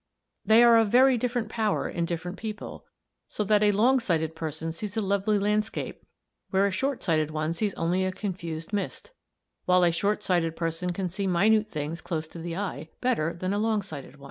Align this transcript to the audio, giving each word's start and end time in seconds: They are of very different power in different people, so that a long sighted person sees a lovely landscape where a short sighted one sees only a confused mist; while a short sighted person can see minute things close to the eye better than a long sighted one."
They 0.43 0.63
are 0.63 0.79
of 0.79 0.87
very 0.89 1.15
different 1.15 1.47
power 1.47 1.87
in 1.87 2.05
different 2.05 2.37
people, 2.39 2.85
so 3.27 3.43
that 3.43 3.61
a 3.61 3.71
long 3.71 3.99
sighted 3.99 4.33
person 4.35 4.71
sees 4.71 4.97
a 4.97 4.99
lovely 5.05 5.37
landscape 5.37 6.01
where 6.49 6.65
a 6.65 6.71
short 6.71 7.03
sighted 7.03 7.29
one 7.29 7.53
sees 7.53 7.75
only 7.75 8.03
a 8.03 8.11
confused 8.11 8.73
mist; 8.73 9.11
while 9.65 9.83
a 9.83 9.91
short 9.91 10.23
sighted 10.23 10.55
person 10.55 10.91
can 10.91 11.07
see 11.07 11.27
minute 11.27 11.69
things 11.69 12.01
close 12.01 12.25
to 12.29 12.39
the 12.39 12.57
eye 12.57 12.89
better 12.99 13.31
than 13.31 13.53
a 13.53 13.59
long 13.59 13.83
sighted 13.83 14.15
one." 14.15 14.19